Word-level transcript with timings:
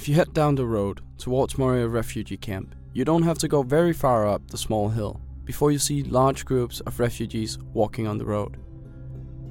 If 0.00 0.08
you 0.08 0.14
head 0.14 0.32
down 0.32 0.54
the 0.54 0.64
road 0.64 1.02
towards 1.18 1.58
Moria 1.58 1.86
refugee 1.86 2.38
camp, 2.38 2.74
you 2.94 3.04
don't 3.04 3.24
have 3.24 3.36
to 3.36 3.48
go 3.48 3.62
very 3.62 3.92
far 3.92 4.26
up 4.26 4.48
the 4.48 4.56
small 4.56 4.88
hill 4.88 5.20
before 5.44 5.72
you 5.72 5.78
see 5.78 6.02
large 6.02 6.46
groups 6.46 6.80
of 6.80 6.98
refugees 6.98 7.58
walking 7.74 8.06
on 8.06 8.16
the 8.16 8.24
road. 8.24 8.56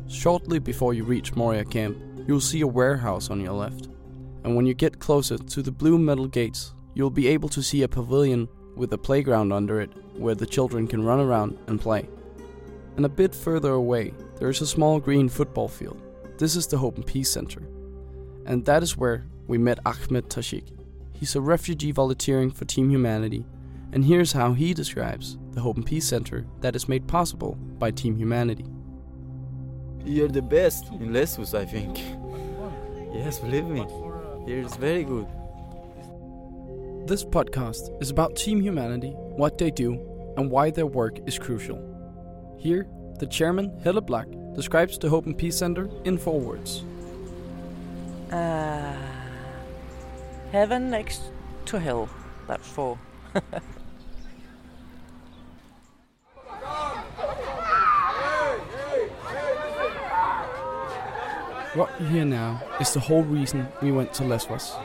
Shortly 0.07 0.57
before 0.57 0.95
you 0.95 1.03
reach 1.03 1.35
Moria 1.35 1.63
camp, 1.63 1.99
you'll 2.27 2.41
see 2.41 2.61
a 2.61 2.67
warehouse 2.67 3.29
on 3.29 3.39
your 3.39 3.53
left. 3.53 3.89
And 4.43 4.55
when 4.55 4.65
you 4.65 4.73
get 4.73 4.97
closer 4.97 5.37
to 5.37 5.61
the 5.61 5.71
blue 5.71 5.99
metal 5.99 6.25
gates, 6.25 6.73
you'll 6.95 7.11
be 7.11 7.27
able 7.27 7.49
to 7.49 7.61
see 7.61 7.83
a 7.83 7.87
pavilion 7.87 8.49
with 8.75 8.91
a 8.93 8.97
playground 8.97 9.53
under 9.53 9.79
it 9.79 9.91
where 10.15 10.33
the 10.33 10.47
children 10.47 10.87
can 10.87 11.03
run 11.03 11.19
around 11.19 11.59
and 11.67 11.79
play. 11.79 12.09
And 12.95 13.05
a 13.05 13.09
bit 13.09 13.35
further 13.35 13.73
away, 13.73 14.15
there 14.39 14.49
is 14.49 14.61
a 14.61 14.65
small 14.65 14.99
green 14.99 15.29
football 15.29 15.67
field. 15.67 16.01
This 16.39 16.55
is 16.55 16.65
the 16.65 16.79
Hope 16.79 16.95
and 16.95 17.05
Peace 17.05 17.29
Center. 17.29 17.61
And 18.47 18.65
that 18.65 18.81
is 18.81 18.97
where 18.97 19.27
we 19.49 19.57
met 19.57 19.79
Ahmed 19.83 20.29
Tashik. 20.29 20.71
He's 21.11 21.35
a 21.35 21.41
refugee 21.41 21.91
volunteering 21.91 22.51
for 22.51 22.65
Team 22.65 22.91
Humanity, 22.91 23.45
and 23.91 24.05
here's 24.05 24.31
how 24.31 24.53
he 24.53 24.75
describes 24.75 25.39
the 25.51 25.59
Hope 25.59 25.75
and 25.75 25.85
Peace 25.85 26.05
Center 26.05 26.45
that 26.61 26.75
is 26.75 26.87
made 26.87 27.07
possible 27.07 27.55
by 27.79 27.89
Team 27.89 28.15
Humanity. 28.15 28.65
You're 30.05 30.27
the 30.27 30.43
best 30.43 30.89
in 30.91 31.11
Lesbos, 31.11 31.55
I 31.55 31.65
think. 31.65 31.97
Yes, 33.11 33.39
believe 33.39 33.65
me. 33.65 33.87
Here 34.45 34.59
is 34.59 34.75
very 34.75 35.03
good. 35.03 35.25
This 37.07 37.25
podcast 37.25 37.99
is 38.03 38.11
about 38.11 38.35
Team 38.35 38.61
Humanity, 38.61 39.09
what 39.09 39.57
they 39.57 39.71
do, 39.71 39.93
and 40.37 40.51
why 40.51 40.69
their 40.69 40.85
work 40.85 41.17
is 41.25 41.39
crucial. 41.39 41.81
Here, 42.59 42.87
the 43.17 43.25
chairman, 43.25 43.79
Helle 43.83 43.99
Black, 44.01 44.27
describes 44.53 44.99
the 44.99 45.09
Hope 45.09 45.25
and 45.25 45.35
Peace 45.35 45.57
Center 45.57 45.89
in 46.05 46.19
four 46.19 46.39
words. 46.39 46.83
Uh, 48.31 49.08
heaven 50.51 50.89
next 50.89 51.21
to 51.65 51.79
hell. 51.79 52.09
That's 52.47 52.67
four. 52.67 52.97
What 61.75 62.01
you 62.01 62.07
hear 62.07 62.25
now 62.25 62.61
is 62.81 62.93
the 62.93 62.99
whole 62.99 63.21
reason 63.21 63.67
we 63.79 63.91
went 63.91 64.11
to 64.13 64.23
Lesbos. 64.23 64.75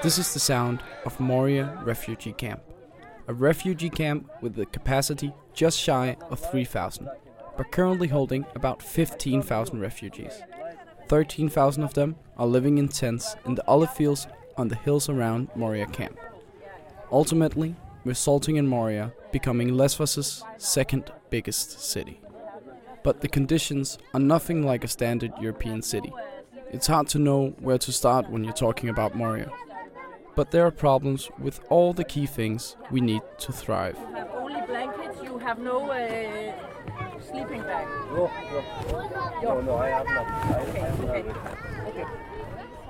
This 0.00 0.16
is 0.16 0.32
the 0.32 0.38
sound 0.38 0.80
of 1.04 1.18
Moria 1.18 1.76
Refugee 1.84 2.32
Camp, 2.32 2.62
a 3.26 3.34
refugee 3.34 3.90
camp 3.90 4.30
with 4.40 4.56
a 4.60 4.64
capacity 4.64 5.34
just 5.54 5.76
shy 5.76 6.16
of 6.30 6.38
3,000, 6.38 7.08
but 7.56 7.72
currently 7.72 8.06
holding 8.06 8.46
about 8.54 8.80
15,000 8.80 9.80
refugees. 9.80 10.40
13,000 11.08 11.82
of 11.82 11.94
them 11.94 12.14
are 12.38 12.46
living 12.46 12.78
in 12.78 12.86
tents 12.86 13.34
in 13.44 13.56
the 13.56 13.66
olive 13.66 13.92
fields 13.92 14.28
on 14.56 14.68
the 14.68 14.76
hills 14.76 15.08
around 15.08 15.48
Moria 15.54 15.86
camp, 15.86 16.18
ultimately 17.10 17.74
resulting 18.04 18.56
in 18.56 18.66
Moria 18.66 19.12
becoming 19.32 19.74
Lesbos' 19.74 20.42
second 20.58 21.10
biggest 21.30 21.80
city. 21.80 22.20
But 23.02 23.20
the 23.20 23.28
conditions 23.28 23.98
are 24.12 24.20
nothing 24.20 24.64
like 24.64 24.84
a 24.84 24.88
standard 24.88 25.32
European 25.40 25.82
city. 25.82 26.12
It's 26.70 26.86
hard 26.86 27.08
to 27.08 27.18
know 27.18 27.54
where 27.60 27.78
to 27.78 27.92
start 27.92 28.30
when 28.30 28.44
you're 28.44 28.52
talking 28.52 28.88
about 28.88 29.14
Moria. 29.14 29.50
But 30.34 30.50
there 30.50 30.66
are 30.66 30.70
problems 30.70 31.30
with 31.38 31.60
all 31.70 31.92
the 31.92 32.04
key 32.04 32.26
things 32.26 32.76
we 32.90 33.00
need 33.00 33.22
to 33.38 33.52
thrive. 33.52 33.96
You 34.00 34.14
have 34.16 34.30
only 34.34 34.60
blankets, 34.66 35.22
you 35.22 35.38
have 35.38 35.58
no 35.58 35.90
uh, 35.90 37.20
sleeping 37.20 37.62
bag. 37.62 37.86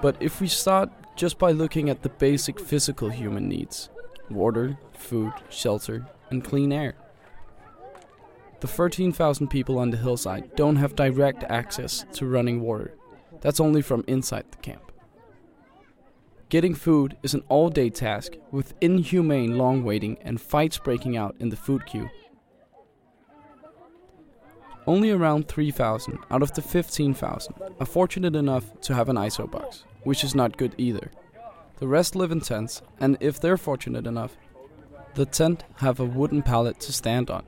But 0.04 0.18
if 0.20 0.38
we 0.38 0.48
start 0.48 0.90
just 1.16 1.38
by 1.38 1.52
looking 1.52 1.88
at 1.88 2.02
the 2.02 2.10
basic 2.10 2.60
physical 2.60 3.08
human 3.08 3.48
needs 3.48 3.88
water, 4.28 4.76
food, 4.92 5.32
shelter, 5.48 6.06
and 6.28 6.44
clean 6.44 6.74
air. 6.74 6.94
The 8.60 8.66
13,000 8.66 9.48
people 9.48 9.78
on 9.78 9.88
the 9.88 9.96
hillside 9.96 10.54
don't 10.56 10.76
have 10.76 10.94
direct 10.94 11.42
access 11.44 12.04
to 12.12 12.26
running 12.26 12.60
water. 12.60 12.92
That's 13.40 13.60
only 13.60 13.80
from 13.80 14.04
inside 14.06 14.44
the 14.50 14.58
camp. 14.58 14.92
Getting 16.50 16.74
food 16.74 17.16
is 17.22 17.32
an 17.32 17.42
all 17.48 17.70
day 17.70 17.88
task 17.88 18.32
with 18.50 18.74
inhumane 18.82 19.56
long 19.56 19.84
waiting 19.84 20.18
and 20.20 20.38
fights 20.38 20.76
breaking 20.76 21.16
out 21.16 21.34
in 21.40 21.48
the 21.48 21.56
food 21.56 21.86
queue. 21.86 22.10
Only 24.86 25.10
around 25.10 25.48
3,000 25.48 26.18
out 26.30 26.42
of 26.42 26.52
the 26.52 26.60
15,000 26.60 27.54
are 27.80 27.86
fortunate 27.86 28.36
enough 28.36 28.78
to 28.82 28.94
have 28.94 29.08
an 29.08 29.16
ISO 29.16 29.50
box, 29.50 29.84
which 30.04 30.24
is 30.24 30.34
not 30.34 30.56
good 30.56 30.74
either. 30.78 31.10
The 31.78 31.88
rest 31.88 32.14
live 32.14 32.30
in 32.30 32.40
tents, 32.40 32.82
and 33.00 33.16
if 33.20 33.40
they're 33.40 33.56
fortunate 33.56 34.06
enough, 34.06 34.36
the 35.14 35.26
tent 35.26 35.64
have 35.76 36.00
a 36.00 36.04
wooden 36.04 36.42
pallet 36.42 36.80
to 36.80 36.92
stand 36.92 37.30
on. 37.30 37.44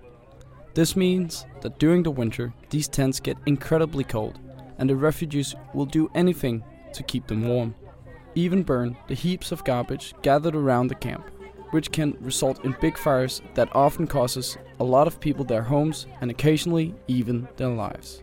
This 0.74 0.94
means 0.94 1.46
that 1.62 1.78
during 1.78 2.02
the 2.02 2.10
winter, 2.10 2.52
these 2.70 2.88
tents 2.88 3.20
get 3.20 3.38
incredibly 3.46 4.04
cold, 4.04 4.38
and 4.78 4.90
the 4.90 4.96
refugees 4.96 5.54
will 5.72 5.86
do 5.86 6.10
anything 6.14 6.62
to 6.92 7.02
keep 7.02 7.26
them 7.26 7.48
warm. 7.48 7.74
Even 8.34 8.62
burn 8.62 8.96
the 9.08 9.14
heaps 9.14 9.52
of 9.52 9.64
garbage 9.64 10.14
gathered 10.22 10.54
around 10.54 10.88
the 10.88 10.94
camp, 10.94 11.24
which 11.70 11.90
can 11.90 12.16
result 12.20 12.64
in 12.64 12.76
big 12.80 12.98
fires 12.98 13.40
that 13.54 13.74
often 13.74 14.06
causes 14.06 14.58
a 14.78 14.84
lot 14.84 15.06
of 15.06 15.20
people 15.20 15.44
their 15.44 15.62
homes 15.62 16.06
and 16.20 16.30
occasionally 16.30 16.94
even 17.08 17.48
their 17.56 17.68
lives. 17.68 18.22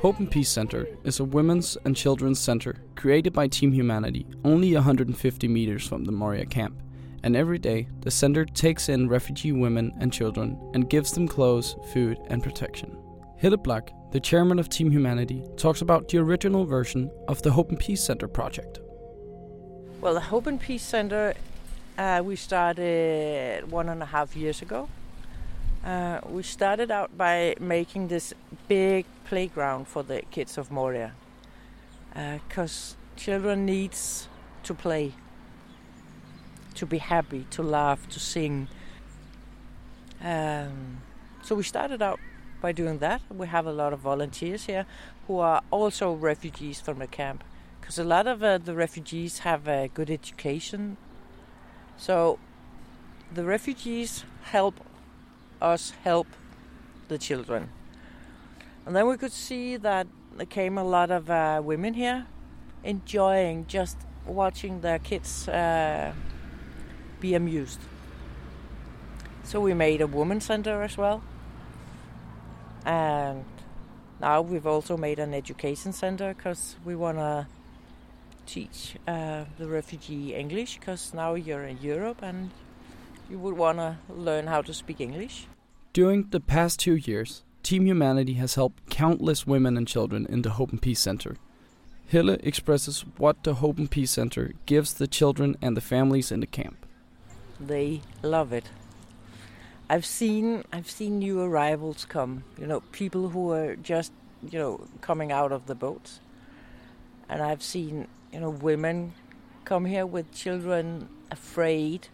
Hope 0.00 0.18
and 0.18 0.30
Peace 0.30 0.50
Center 0.50 0.86
is 1.04 1.20
a 1.20 1.24
women's 1.24 1.78
and 1.86 1.96
children's 1.96 2.38
center 2.38 2.76
created 2.96 3.32
by 3.32 3.48
Team 3.48 3.72
Humanity 3.72 4.26
only 4.44 4.74
150 4.74 5.48
meters 5.48 5.88
from 5.88 6.04
the 6.04 6.12
Moria 6.12 6.44
camp. 6.44 6.82
And 7.22 7.34
every 7.34 7.58
day, 7.58 7.88
the 8.02 8.10
center 8.10 8.44
takes 8.44 8.90
in 8.90 9.08
refugee 9.08 9.52
women 9.52 9.94
and 9.98 10.12
children 10.12 10.60
and 10.74 10.90
gives 10.90 11.12
them 11.12 11.26
clothes, 11.26 11.76
food, 11.94 12.18
and 12.28 12.42
protection. 12.42 12.94
Helle 13.38 13.56
Black, 13.56 13.90
the 14.12 14.20
chairman 14.20 14.58
of 14.58 14.68
Team 14.68 14.90
Humanity, 14.90 15.42
talks 15.56 15.80
about 15.80 16.08
the 16.08 16.18
original 16.18 16.66
version 16.66 17.10
of 17.26 17.40
the 17.40 17.50
Hope 17.50 17.70
and 17.70 17.80
Peace 17.80 18.04
Center 18.04 18.28
project. 18.28 18.80
Well, 20.02 20.12
the 20.12 20.20
Hope 20.20 20.46
and 20.46 20.60
Peace 20.60 20.82
Center, 20.82 21.32
uh, 21.96 22.22
we 22.22 22.36
started 22.36 23.70
one 23.70 23.88
and 23.88 24.02
a 24.02 24.06
half 24.06 24.36
years 24.36 24.60
ago. 24.60 24.90
Uh, 25.86 26.18
we 26.28 26.42
started 26.42 26.90
out 26.90 27.16
by 27.16 27.54
making 27.60 28.08
this 28.08 28.34
big 28.66 29.06
playground 29.24 29.86
for 29.86 30.02
the 30.02 30.20
kids 30.32 30.58
of 30.58 30.68
Moria, 30.68 31.12
because 32.12 32.96
children 33.14 33.64
needs 33.64 34.26
to 34.64 34.74
play, 34.74 35.12
to 36.74 36.86
be 36.86 36.98
happy, 36.98 37.46
to 37.50 37.62
laugh, 37.62 38.08
to 38.08 38.18
sing. 38.18 38.66
Um, 40.20 41.02
so 41.42 41.54
we 41.54 41.62
started 41.62 42.02
out 42.02 42.18
by 42.60 42.72
doing 42.72 42.98
that. 42.98 43.22
We 43.30 43.46
have 43.46 43.64
a 43.64 43.72
lot 43.72 43.92
of 43.92 44.00
volunteers 44.00 44.64
here 44.64 44.86
who 45.28 45.38
are 45.38 45.62
also 45.70 46.12
refugees 46.14 46.80
from 46.80 46.98
the 46.98 47.06
camp 47.06 47.44
because 47.80 47.96
a 47.96 48.04
lot 48.04 48.26
of 48.26 48.42
uh, 48.42 48.58
the 48.58 48.74
refugees 48.74 49.40
have 49.40 49.68
a 49.68 49.88
good 49.94 50.10
education. 50.10 50.96
So 51.96 52.40
the 53.32 53.44
refugees 53.44 54.24
help 54.42 54.80
us 55.60 55.92
help 56.04 56.26
the 57.08 57.18
children. 57.18 57.70
And 58.84 58.94
then 58.94 59.08
we 59.08 59.16
could 59.16 59.32
see 59.32 59.76
that 59.76 60.06
there 60.36 60.46
came 60.46 60.78
a 60.78 60.84
lot 60.84 61.10
of 61.10 61.30
uh, 61.30 61.60
women 61.64 61.94
here 61.94 62.26
enjoying 62.84 63.66
just 63.66 63.96
watching 64.26 64.80
their 64.80 64.98
kids 64.98 65.48
uh, 65.48 66.12
be 67.20 67.34
amused. 67.34 67.80
So 69.44 69.60
we 69.60 69.74
made 69.74 70.00
a 70.00 70.06
woman 70.06 70.40
center 70.40 70.82
as 70.82 70.96
well. 70.96 71.22
And 72.84 73.44
now 74.20 74.40
we've 74.40 74.66
also 74.66 74.96
made 74.96 75.18
an 75.18 75.34
education 75.34 75.92
center 75.92 76.34
because 76.34 76.76
we 76.84 76.94
want 76.94 77.18
to 77.18 77.46
teach 78.46 78.96
uh, 79.08 79.44
the 79.58 79.66
refugee 79.66 80.34
English 80.34 80.78
because 80.78 81.12
now 81.12 81.34
you're 81.34 81.64
in 81.64 81.78
Europe 81.78 82.22
and 82.22 82.50
you 83.28 83.38
would 83.38 83.56
want 83.56 83.78
to 83.78 83.96
learn 84.08 84.46
how 84.46 84.62
to 84.62 84.72
speak 84.72 85.00
English. 85.00 85.46
During 85.96 86.28
the 86.28 86.40
past 86.40 86.80
two 86.80 86.96
years, 86.96 87.42
Team 87.62 87.86
Humanity 87.86 88.34
has 88.34 88.54
helped 88.54 88.90
countless 88.90 89.46
women 89.46 89.78
and 89.78 89.88
children 89.88 90.26
in 90.26 90.42
the 90.42 90.50
Hope 90.50 90.70
and 90.70 90.82
Peace 90.82 91.00
Center. 91.00 91.38
Helle 92.12 92.36
expresses 92.44 93.06
what 93.16 93.44
the 93.44 93.54
Hope 93.54 93.78
and 93.78 93.90
Peace 93.90 94.10
Center 94.10 94.52
gives 94.66 94.92
the 94.92 95.06
children 95.06 95.56
and 95.62 95.74
the 95.74 95.80
families 95.80 96.30
in 96.30 96.40
the 96.40 96.46
camp. 96.46 96.84
They 97.58 98.02
love 98.22 98.52
it. 98.52 98.66
I've 99.88 100.04
seen 100.04 100.64
I've 100.70 100.90
seen 100.90 101.18
new 101.18 101.40
arrivals 101.40 102.04
come. 102.04 102.44
You 102.58 102.66
know, 102.66 102.80
people 102.92 103.30
who 103.30 103.52
are 103.52 103.74
just 103.76 104.12
you 104.52 104.58
know 104.58 104.86
coming 105.00 105.32
out 105.32 105.50
of 105.50 105.64
the 105.64 105.74
boats, 105.74 106.20
and 107.26 107.40
I've 107.40 107.62
seen 107.62 108.06
you 108.34 108.40
know 108.40 108.50
women 108.50 109.14
come 109.64 109.86
here 109.86 110.04
with 110.04 110.30
children 110.34 111.08
afraid, 111.30 112.08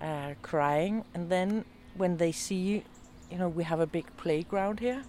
uh, 0.00 0.32
crying, 0.40 1.04
and 1.12 1.28
then 1.28 1.66
when 1.94 2.16
they 2.16 2.32
see, 2.32 2.84
you 3.30 3.38
know, 3.38 3.48
we 3.48 3.64
have 3.64 3.80
a 3.80 3.86
big 3.86 4.04
playground 4.16 4.80
here, 4.80 5.02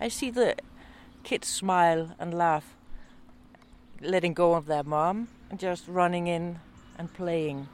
I 0.00 0.08
see 0.08 0.30
the 0.30 0.56
kids 1.24 1.48
smile 1.48 2.14
and 2.18 2.32
laugh, 2.32 2.76
letting 4.00 4.34
go 4.34 4.54
of 4.54 4.66
their 4.66 4.84
mom 4.84 5.28
and 5.50 5.58
just 5.58 5.88
running 5.88 6.26
in 6.26 6.60
and 6.96 7.12
playing. 7.12 7.68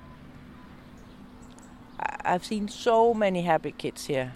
I've 1.98 2.44
seen 2.44 2.68
so 2.68 3.12
many 3.12 3.42
happy 3.42 3.72
kids 3.72 4.06
here. 4.06 4.32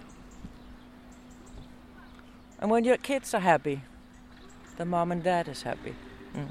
And 2.59 2.69
when 2.69 2.83
your 2.83 2.97
kids 2.97 3.33
are 3.33 3.39
happy, 3.39 3.81
the 4.77 4.85
mom 4.85 5.11
and 5.11 5.23
dad 5.23 5.47
is 5.47 5.63
happy. 5.63 5.95
Mm. 6.35 6.49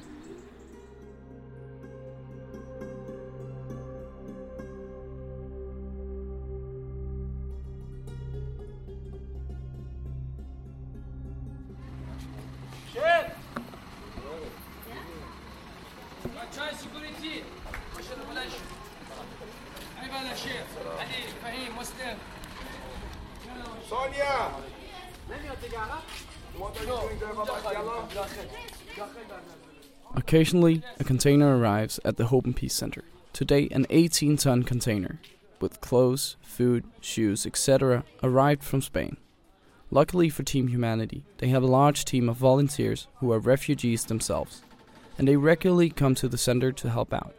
Sonia! 23.87 24.51
Occasionally, 30.15 30.81
a 30.99 31.03
container 31.03 31.57
arrives 31.57 31.99
at 32.03 32.17
the 32.17 32.25
Hope 32.25 32.45
and 32.45 32.55
Peace 32.55 32.73
Center. 32.73 33.03
Today, 33.31 33.69
an 33.71 33.85
18 33.89 34.37
ton 34.37 34.63
container 34.63 35.19
with 35.59 35.81
clothes, 35.81 36.35
food, 36.41 36.83
shoes, 36.99 37.45
etc., 37.45 38.03
arrived 38.23 38.63
from 38.63 38.81
Spain. 38.81 39.17
Luckily 39.91 40.29
for 40.29 40.43
Team 40.43 40.67
Humanity, 40.67 41.23
they 41.37 41.47
have 41.47 41.63
a 41.63 41.67
large 41.67 42.05
team 42.05 42.29
of 42.29 42.37
volunteers 42.37 43.07
who 43.17 43.31
are 43.31 43.39
refugees 43.39 44.05
themselves, 44.05 44.61
and 45.17 45.27
they 45.27 45.35
regularly 45.35 45.89
come 45.89 46.15
to 46.15 46.27
the 46.27 46.37
center 46.37 46.71
to 46.71 46.89
help 46.89 47.13
out. 47.13 47.35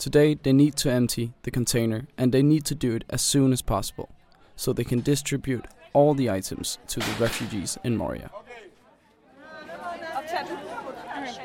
Today, 0.00 0.32
they 0.32 0.54
need 0.54 0.76
to 0.76 0.90
empty 0.90 1.34
the 1.42 1.50
container 1.50 2.06
and 2.16 2.32
they 2.32 2.42
need 2.42 2.64
to 2.64 2.74
do 2.74 2.96
it 2.96 3.04
as 3.10 3.20
soon 3.20 3.52
as 3.52 3.60
possible 3.60 4.08
so 4.56 4.72
they 4.72 4.82
can 4.82 5.02
distribute 5.02 5.66
all 5.92 6.14
the 6.14 6.30
items 6.30 6.78
to 6.88 7.00
the 7.00 7.12
refugees 7.18 7.76
in 7.84 7.98
Moria. 7.98 8.30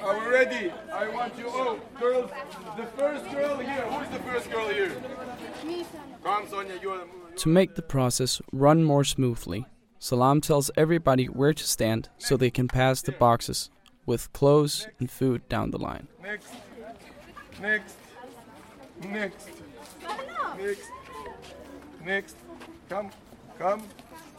Are 0.01 0.19
we 0.21 0.27
ready? 0.27 0.71
I 0.93 1.09
want 1.09 1.37
you 1.37 1.49
all, 1.49 1.77
girls. 1.99 2.31
The 2.77 2.85
first 2.97 3.29
girl 3.29 3.57
here. 3.57 3.81
Who 3.89 4.03
is 4.03 4.09
the 4.11 4.23
first 4.23 4.49
girl 4.49 4.69
here? 4.69 4.95
Come, 6.23 6.47
Sonia. 6.47 6.79
You 6.81 6.91
are. 6.91 6.99
the... 6.99 7.35
To 7.35 7.49
make 7.49 7.75
the 7.75 7.81
process 7.81 8.41
run 8.53 8.85
more 8.85 9.03
smoothly, 9.03 9.65
Salam 9.99 10.39
tells 10.39 10.71
everybody 10.77 11.25
where 11.25 11.53
to 11.53 11.63
stand 11.67 12.07
so 12.17 12.37
they 12.37 12.51
can 12.51 12.69
pass 12.69 13.01
the 13.01 13.11
boxes 13.11 13.69
with 14.05 14.31
clothes 14.31 14.87
and 14.97 15.11
food 15.11 15.45
down 15.49 15.71
the 15.71 15.77
line. 15.77 16.07
Next. 16.23 16.47
Next. 17.61 17.95
Next. 19.03 19.49
Next. 20.57 20.89
Next. 22.05 22.35
Come. 22.89 23.09
Come. 23.59 23.83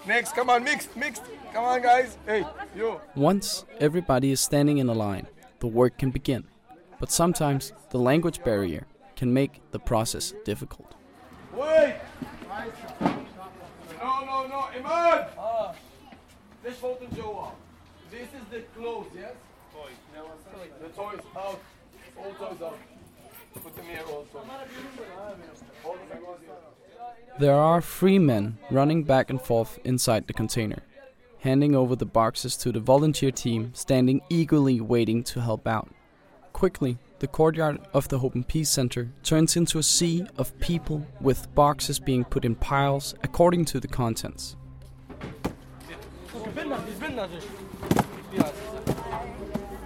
Next. 0.06 0.32
Come 0.32 0.50
on. 0.50 0.64
Mixed. 0.64 0.96
Mixed. 0.96 1.22
Come 1.52 1.64
on, 1.64 1.82
guys. 1.82 2.16
Hey, 2.26 2.44
you. 2.76 3.00
Once 3.14 3.64
everybody 3.80 4.30
is 4.30 4.40
standing 4.40 4.78
in 4.78 4.88
a 4.88 4.94
line, 4.94 5.26
the 5.60 5.66
work 5.66 5.98
can 5.98 6.10
begin. 6.10 6.44
But 6.98 7.10
sometimes 7.10 7.72
the 7.90 7.98
language 7.98 8.42
barrier 8.42 8.86
can 9.16 9.32
make 9.32 9.60
the 9.70 9.78
process 9.78 10.34
difficult. 10.44 10.94
Wait. 11.54 11.96
No, 14.00 14.24
no, 14.24 14.46
no. 14.46 14.68
Iman. 14.76 15.26
Ah. 15.38 15.74
This 16.62 16.80
This 18.10 18.28
is 18.28 18.44
the 18.50 18.60
clothes, 18.76 19.06
yes? 19.14 19.34
Toys. 19.72 19.92
The 20.82 20.88
toys 20.88 21.20
out. 21.36 21.60
All 22.18 22.32
toys 22.32 22.62
out. 22.62 22.78
Put 23.54 23.76
them 23.76 23.84
here 23.86 24.02
also. 24.02 24.38
Hold 25.82 25.98
them 25.98 26.08
here. 26.08 26.56
There 27.38 27.54
are 27.54 27.82
three 27.82 28.18
men 28.18 28.56
running 28.70 29.02
back 29.04 29.28
and 29.28 29.40
forth 29.40 29.78
inside 29.84 30.26
the 30.26 30.32
container, 30.32 30.82
handing 31.40 31.76
over 31.76 31.94
the 31.94 32.06
boxes 32.06 32.56
to 32.56 32.72
the 32.72 32.80
volunteer 32.80 33.30
team 33.30 33.72
standing 33.74 34.22
eagerly 34.30 34.80
waiting 34.80 35.22
to 35.24 35.42
help 35.42 35.66
out. 35.66 35.90
Quickly, 36.54 36.96
the 37.18 37.26
courtyard 37.26 37.78
of 37.92 38.08
the 38.08 38.20
Hope 38.20 38.34
and 38.34 38.48
Peace 38.48 38.70
Center 38.70 39.10
turns 39.22 39.54
into 39.54 39.78
a 39.78 39.82
sea 39.82 40.24
of 40.38 40.58
people 40.60 41.06
with 41.20 41.54
boxes 41.54 41.98
being 41.98 42.24
put 42.24 42.46
in 42.46 42.54
piles 42.54 43.14
according 43.22 43.66
to 43.66 43.80
the 43.80 43.88
contents. 43.88 44.56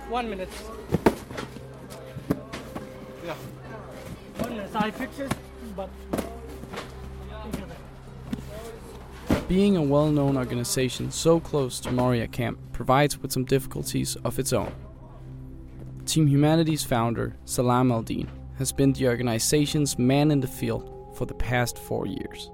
One 0.08 0.30
minute. 0.30 0.48
Yeah. 3.24 3.34
One 4.38 4.50
minute. 4.50 4.70
I 4.76 4.90
fix 4.92 5.18
it, 5.18 5.32
but. 5.74 5.90
Being 9.50 9.76
a 9.76 9.82
well 9.82 10.12
known 10.12 10.36
organization 10.36 11.10
so 11.10 11.40
close 11.40 11.80
to 11.80 11.90
Moria 11.90 12.28
Camp 12.28 12.56
provides 12.72 13.18
with 13.18 13.32
some 13.32 13.44
difficulties 13.44 14.14
of 14.22 14.38
its 14.38 14.52
own. 14.52 14.72
Team 16.06 16.28
Humanity's 16.28 16.84
founder, 16.84 17.36
Salam 17.46 17.90
Al 17.90 18.02
Din, 18.02 18.30
has 18.58 18.70
been 18.70 18.92
the 18.92 19.08
organization's 19.08 19.98
man 19.98 20.30
in 20.30 20.38
the 20.38 20.46
field 20.46 21.16
for 21.16 21.26
the 21.26 21.34
past 21.34 21.78
four 21.78 22.06
years. 22.06 22.48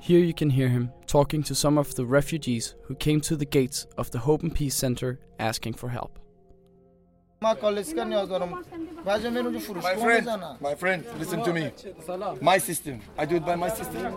Here 0.00 0.20
you 0.20 0.34
can 0.34 0.50
hear 0.50 0.68
him 0.68 0.92
talking 1.06 1.42
to 1.44 1.54
some 1.54 1.78
of 1.78 1.94
the 1.94 2.04
refugees 2.04 2.74
who 2.84 2.94
came 2.94 3.22
to 3.22 3.34
the 3.34 3.46
gates 3.46 3.86
of 3.96 4.10
the 4.10 4.18
Hope 4.18 4.42
and 4.42 4.54
Peace 4.54 4.74
Center 4.74 5.20
asking 5.38 5.72
for 5.72 5.88
help. 5.88 6.18
My 7.40 7.54
friend, 7.54 7.86
my 10.60 10.74
friend, 10.74 11.04
listen 11.20 11.42
to 11.44 11.52
me. 11.52 11.70
My 12.40 12.58
system. 12.58 13.00
I 13.16 13.24
do 13.26 13.36
it 13.36 13.46
by 13.46 13.54
my 13.54 13.68
system. 13.68 14.12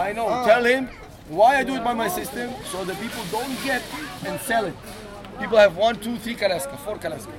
I 0.00 0.12
know. 0.12 0.28
Tell 0.46 0.64
him 0.64 0.88
why 1.28 1.56
I 1.58 1.64
do 1.64 1.74
it 1.74 1.84
by 1.84 1.92
my 1.94 2.08
system 2.08 2.50
so 2.64 2.84
the 2.84 2.94
people 2.94 3.22
don't 3.30 3.56
get 3.62 3.82
and 4.24 4.40
sell 4.40 4.64
it. 4.64 4.74
People 5.38 5.58
have 5.58 5.76
one, 5.76 5.96
two, 5.96 6.16
three 6.16 6.34
kalaska, 6.34 6.76
four 6.78 6.96
kalaska. 6.96 7.32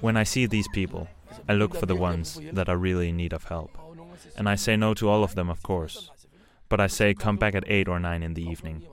When 0.00 0.16
I 0.16 0.24
see 0.24 0.46
these 0.46 0.68
people, 0.68 1.08
I 1.48 1.54
look 1.54 1.74
for 1.74 1.86
the 1.86 1.96
ones 1.96 2.40
that 2.52 2.68
are 2.68 2.76
really 2.76 3.08
in 3.08 3.16
need 3.16 3.32
of 3.32 3.44
help. 3.44 3.76
And 4.36 4.48
I 4.48 4.56
say 4.56 4.76
no 4.76 4.94
to 4.94 5.08
all 5.08 5.24
of 5.24 5.34
them, 5.34 5.48
of 5.48 5.62
course. 5.62 6.10
But 6.68 6.80
I 6.80 6.86
say 6.86 7.14
come 7.14 7.36
back 7.36 7.54
at 7.54 7.64
8 7.66 7.88
or 7.88 7.98
9 7.98 8.22
in 8.22 8.34
the 8.34 8.42
evening. 8.42 8.86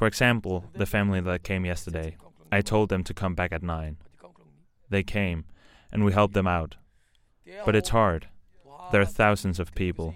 For 0.00 0.06
example, 0.06 0.64
the 0.72 0.86
family 0.86 1.20
that 1.20 1.42
came 1.42 1.66
yesterday, 1.66 2.16
I 2.50 2.62
told 2.62 2.88
them 2.88 3.04
to 3.04 3.12
come 3.12 3.34
back 3.34 3.52
at 3.52 3.62
9. 3.62 3.98
They 4.88 5.02
came, 5.02 5.44
and 5.92 6.06
we 6.06 6.12
helped 6.14 6.32
them 6.32 6.46
out. 6.46 6.76
But 7.66 7.76
it's 7.76 7.90
hard. 7.90 8.28
There 8.92 9.02
are 9.02 9.04
thousands 9.04 9.60
of 9.60 9.74
people. 9.74 10.14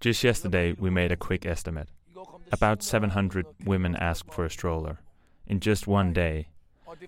Just 0.00 0.22
yesterday, 0.22 0.74
we 0.78 0.90
made 0.90 1.12
a 1.12 1.16
quick 1.16 1.46
estimate. 1.46 1.88
About 2.52 2.82
700 2.82 3.46
women 3.64 3.96
asked 3.96 4.34
for 4.34 4.44
a 4.44 4.50
stroller 4.50 4.98
in 5.46 5.60
just 5.60 5.86
one 5.86 6.12
day, 6.12 6.48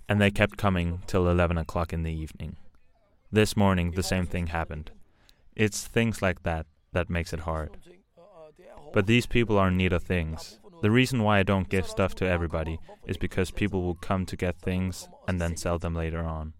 and 0.08 0.18
they 0.18 0.30
kept 0.30 0.56
coming 0.56 1.02
till 1.06 1.28
11 1.28 1.58
o'clock 1.58 1.92
in 1.92 2.04
the 2.04 2.14
evening. 2.14 2.56
This 3.30 3.54
morning, 3.54 3.90
the 3.90 4.02
same 4.02 4.24
thing 4.24 4.46
happened. 4.46 4.92
It's 5.54 5.86
things 5.86 6.22
like 6.22 6.42
that 6.44 6.64
that 6.90 7.10
makes 7.10 7.34
it 7.34 7.40
hard. 7.40 7.76
But 8.94 9.06
these 9.06 9.26
people 9.26 9.58
are 9.58 9.68
in 9.68 9.76
need 9.76 9.92
of 9.92 10.04
things. 10.04 10.58
The 10.80 10.90
reason 10.90 11.22
why 11.22 11.38
I 11.38 11.42
don't 11.42 11.68
give 11.68 11.86
stuff 11.86 12.14
to 12.16 12.28
everybody 12.28 12.78
is 13.06 13.16
because 13.16 13.50
people 13.50 13.82
will 13.82 13.94
come 13.94 14.26
to 14.26 14.36
get 14.36 14.60
things 14.60 15.08
and 15.26 15.40
then 15.40 15.56
sell 15.56 15.78
them 15.78 15.94
later 15.94 16.20
on. 16.20 16.52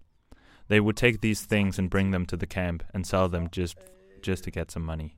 They 0.68 0.80
would 0.80 0.96
take 0.96 1.20
these 1.20 1.42
things 1.42 1.78
and 1.78 1.90
bring 1.90 2.10
them 2.10 2.26
to 2.26 2.37
the 2.37 2.46
camp 2.46 2.82
and 2.92 3.06
sell 3.06 3.28
them 3.28 3.48
just 3.50 3.76
just 4.20 4.44
to 4.44 4.50
get 4.50 4.70
some 4.70 4.84
money. 4.84 5.16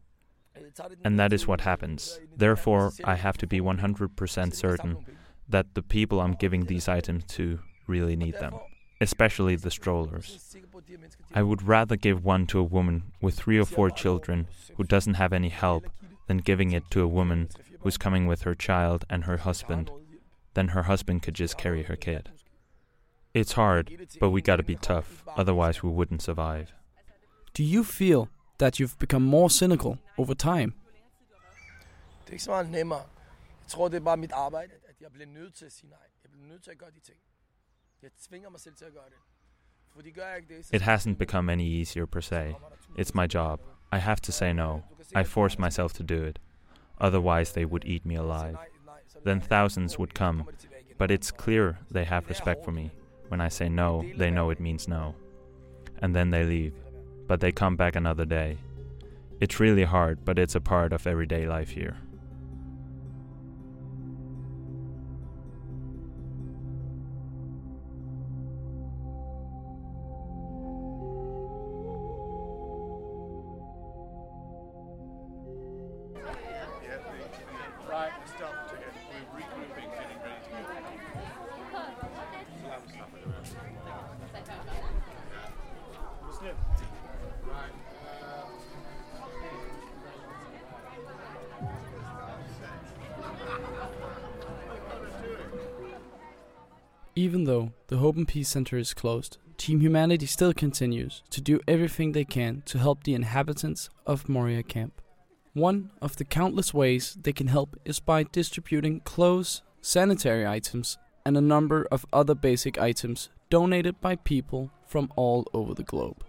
And 1.04 1.18
that 1.18 1.32
is 1.32 1.46
what 1.46 1.62
happens. 1.62 2.20
Therefore, 2.36 2.92
I 3.04 3.14
have 3.14 3.38
to 3.38 3.46
be 3.46 3.60
100% 3.60 4.54
certain 4.54 4.98
that 5.48 5.74
the 5.74 5.82
people 5.82 6.20
I'm 6.20 6.34
giving 6.34 6.66
these 6.66 6.86
items 6.86 7.24
to 7.28 7.60
really 7.86 8.14
need 8.14 8.34
them, 8.34 8.54
especially 9.00 9.56
the 9.56 9.70
strollers. 9.70 10.54
I 11.34 11.42
would 11.42 11.62
rather 11.62 11.96
give 11.96 12.24
one 12.24 12.46
to 12.48 12.58
a 12.58 12.64
woman 12.64 13.04
with 13.20 13.34
three 13.34 13.58
or 13.58 13.64
four 13.64 13.90
children 13.90 14.48
who 14.76 14.84
doesn't 14.84 15.14
have 15.14 15.32
any 15.32 15.48
help 15.48 15.90
than 16.28 16.38
giving 16.38 16.72
it 16.72 16.84
to 16.90 17.02
a 17.02 17.08
woman 17.08 17.48
who's 17.82 17.96
coming 17.96 18.28
with 18.28 18.42
her 18.42 18.54
child 18.54 19.04
and 19.08 19.24
her 19.24 19.38
husband. 19.38 19.90
Then 20.54 20.68
her 20.68 20.82
husband 20.82 21.22
could 21.22 21.36
just 21.36 21.56
carry 21.58 21.82
her 21.84 21.96
kid. 21.96 22.30
It's 23.34 23.52
hard, 23.52 23.90
but 24.20 24.30
we 24.30 24.40
gotta 24.40 24.62
be 24.62 24.74
tough, 24.74 25.24
otherwise, 25.36 25.84
we 25.84 25.90
wouldn't 25.90 26.22
survive. 26.22 26.72
Do 27.54 27.62
you 27.62 27.84
feel 27.84 28.28
that 28.58 28.80
you've 28.80 28.98
become 28.98 29.24
more 29.24 29.48
cynical 29.48 29.98
over 30.18 30.34
time? 30.34 30.72
Det 32.26 32.32
ikke 32.32 32.44
så 32.44 32.50
meget 32.50 32.70
nemmere. 32.70 32.98
Jeg 32.98 33.68
tror, 33.68 33.88
det 33.88 34.04
bare 34.04 34.16
mit 34.16 34.32
arbejde, 34.32 34.72
at 34.88 34.94
jeg 35.00 35.12
bliver 35.12 35.26
nødt 35.26 35.54
til 35.54 35.64
at 35.64 35.72
sige 35.72 35.90
nej. 35.90 35.98
Jeg 36.22 36.30
bliver 36.30 36.46
nødt 36.46 36.62
til 36.62 36.70
at 36.70 36.78
gøre 36.78 36.90
de 36.90 37.00
ting. 37.00 37.18
Jeg 38.02 38.10
tvinger 38.28 38.50
mig 38.50 38.60
selv 38.60 38.74
til 38.74 38.84
at 38.84 38.92
gøre 38.92 39.04
det. 39.04 39.18
For 39.94 40.02
de 40.02 40.10
gør 40.10 40.26
jeg 40.26 40.36
ikke 40.36 40.56
det, 40.56 40.66
så 40.66 40.76
It 40.76 40.82
hasn't 40.82 41.16
become 41.18 41.52
any 41.52 41.78
easier 41.80 42.06
per 42.06 42.20
se. 42.20 42.54
It's 42.98 43.10
my 43.14 43.26
job. 43.34 43.60
I 43.92 43.96
have 43.98 44.16
to 44.16 44.32
say 44.32 44.52
no. 44.52 44.80
I 45.20 45.24
force 45.24 45.60
myself 45.60 45.92
to 45.92 46.04
do 46.04 46.24
it. 46.24 46.38
Otherwise, 47.00 47.52
they 47.52 47.64
would 47.64 47.84
eat 47.84 48.04
me 48.04 48.14
alive. 48.14 48.56
Then 49.24 49.40
thousands 49.40 49.98
would 49.98 50.14
come, 50.14 50.48
but 50.98 51.10
it's 51.10 51.30
clear 51.30 51.78
they 51.90 52.04
have 52.04 52.28
respect 52.28 52.64
for 52.64 52.72
me. 52.72 52.90
When 53.28 53.40
I 53.40 53.48
say 53.48 53.68
no, 53.68 54.04
they 54.16 54.30
know 54.30 54.50
it 54.50 54.60
means 54.60 54.88
no. 54.88 55.14
And 56.02 56.14
then 56.14 56.30
they 56.30 56.44
leave, 56.44 56.74
but 57.26 57.40
they 57.40 57.52
come 57.52 57.76
back 57.76 57.96
another 57.96 58.24
day. 58.24 58.58
It's 59.40 59.60
really 59.60 59.84
hard, 59.84 60.24
but 60.24 60.38
it's 60.38 60.54
a 60.54 60.60
part 60.60 60.92
of 60.92 61.06
everyday 61.06 61.46
life 61.46 61.70
here. 61.70 61.96
The 97.90 97.96
Hope 97.96 98.16
and 98.16 98.28
Peace 98.28 98.48
Center 98.48 98.78
is 98.78 98.94
closed, 98.94 99.38
Team 99.56 99.80
Humanity 99.80 100.24
still 100.24 100.54
continues 100.54 101.24
to 101.30 101.40
do 101.40 101.58
everything 101.66 102.12
they 102.12 102.24
can 102.24 102.62
to 102.66 102.78
help 102.78 103.02
the 103.02 103.14
inhabitants 103.14 103.90
of 104.06 104.28
Moria 104.28 104.62
Camp. 104.62 105.02
One 105.54 105.90
of 106.00 106.14
the 106.14 106.24
countless 106.24 106.72
ways 106.72 107.18
they 107.20 107.32
can 107.32 107.48
help 107.48 107.76
is 107.84 107.98
by 107.98 108.22
distributing 108.22 109.00
clothes, 109.00 109.62
sanitary 109.80 110.46
items, 110.46 110.98
and 111.26 111.36
a 111.36 111.40
number 111.40 111.84
of 111.90 112.06
other 112.12 112.36
basic 112.36 112.78
items 112.78 113.28
donated 113.50 114.00
by 114.00 114.14
people 114.14 114.70
from 114.86 115.12
all 115.16 115.48
over 115.52 115.74
the 115.74 115.82
globe. 115.82 116.24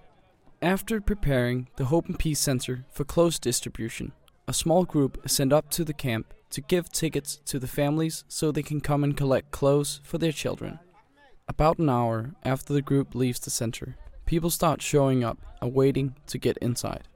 After 0.63 0.99
preparing 0.99 1.69
the 1.75 1.85
Hope 1.85 2.07
and 2.07 2.17
Peace 2.17 2.39
Center 2.39 2.85
for 2.89 3.03
clothes 3.03 3.37
distribution, 3.37 4.13
a 4.47 4.53
small 4.53 4.83
group 4.83 5.23
is 5.23 5.31
sent 5.31 5.53
up 5.53 5.69
to 5.71 5.83
the 5.83 5.93
camp 5.93 6.33
to 6.49 6.61
give 6.61 6.91
tickets 6.91 7.39
to 7.45 7.59
the 7.59 7.67
families 7.67 8.23
so 8.27 8.51
they 8.51 8.63
can 8.63 8.81
come 8.81 9.03
and 9.03 9.15
collect 9.15 9.51
clothes 9.51 10.01
for 10.03 10.17
their 10.17 10.31
children. 10.31 10.79
About 11.47 11.79
an 11.79 11.89
hour 11.89 12.31
after 12.43 12.73
the 12.73 12.81
group 12.81 13.13
leaves 13.13 13.39
the 13.39 13.49
center, 13.49 13.95
people 14.25 14.49
start 14.49 14.81
showing 14.81 15.23
up 15.23 15.37
and 15.61 15.73
waiting 15.73 16.15
to 16.27 16.37
get 16.37 16.57
inside. 16.57 17.07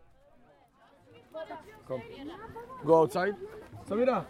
Come. 1.87 2.01
Go 2.85 3.01
outside. 3.01 3.35
Samira. 3.87 4.25